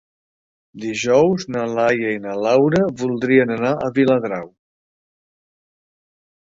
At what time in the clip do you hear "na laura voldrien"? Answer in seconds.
2.25-3.55